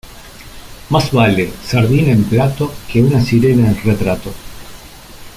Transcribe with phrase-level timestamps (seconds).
[0.89, 4.33] Más vale sardina en plato que una sirena en retrato.